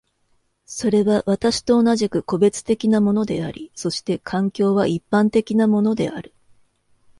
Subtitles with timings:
[0.65, 6.33] それは私と同じく個別的なものであり、そして環境は一般的なものである。